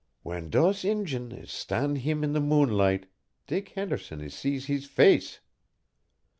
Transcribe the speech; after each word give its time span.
"W'en 0.23 0.49
dose 0.49 0.83
Injun 0.83 1.31
is 1.31 1.51
stan' 1.51 1.97
heem 1.97 2.23
in 2.23 2.33
de 2.33 2.39
moonlight, 2.39 3.05
Dick 3.45 3.69
Henderson 3.75 4.19
is 4.19 4.33
see 4.33 4.57
hees 4.57 4.87
face. 4.87 5.41